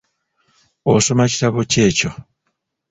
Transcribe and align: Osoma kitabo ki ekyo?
Osoma 0.91 1.23
kitabo 1.31 1.59
ki 1.71 1.79
ekyo? 1.87 2.09